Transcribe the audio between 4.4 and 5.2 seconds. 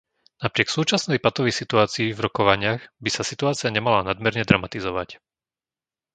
dramatizovať.